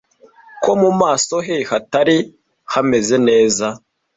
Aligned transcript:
ko 0.63 0.71
mu 0.81 0.91
maso 1.01 1.35
he 1.47 1.57
hatari 1.69 2.17
haameze 2.71 3.15
neza 3.27 3.67